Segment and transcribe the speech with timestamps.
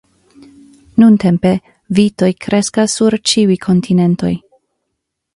[1.01, 1.51] Nuntempe
[1.99, 4.33] vitoj kreskas sur ĉiuj kontinentoj.